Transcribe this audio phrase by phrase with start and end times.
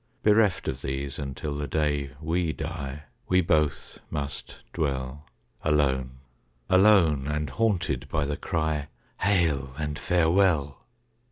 [0.23, 5.27] Bereft of these until the day we die, We both must dwell;
[5.63, 6.17] Alone,
[6.71, 8.87] alone, and haunted by the cry:
[9.19, 10.87] "Hail and farewell!"